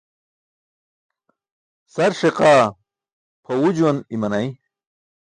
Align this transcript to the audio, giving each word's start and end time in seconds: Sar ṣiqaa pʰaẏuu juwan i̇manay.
Sar 1.93 2.11
ṣiqaa 2.19 2.63
pʰaẏuu 3.43 3.69
juwan 3.77 3.97
i̇manay. 4.15 4.47